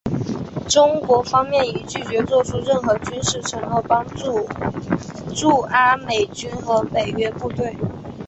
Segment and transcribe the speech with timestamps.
[0.67, 4.49] 中国方面已拒绝做出任何军事承诺帮助
[5.35, 7.77] 驻阿美军和北约部队。